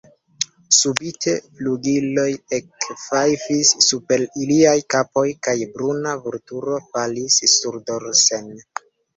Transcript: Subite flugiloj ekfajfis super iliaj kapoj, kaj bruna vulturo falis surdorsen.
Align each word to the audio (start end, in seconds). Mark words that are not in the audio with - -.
Subite 0.75 1.33
flugiloj 1.57 2.25
ekfajfis 2.57 3.73
super 3.89 4.25
iliaj 4.47 4.75
kapoj, 4.95 5.27
kaj 5.49 5.57
bruna 5.77 6.17
vulturo 6.27 6.83
falis 6.91 7.41
surdorsen. 7.57 8.51